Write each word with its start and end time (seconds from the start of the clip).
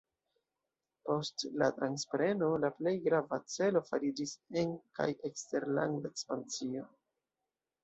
Post 1.09 1.43
la 1.61 1.67
transpreno 1.75 2.47
la 2.63 2.71
plej 2.79 2.95
grava 3.09 3.39
celo 3.57 3.83
fariĝis 3.91 4.35
en- 4.63 4.75
kaj 5.01 5.09
eksterlanda 5.31 6.15
ekspansio. 6.15 6.91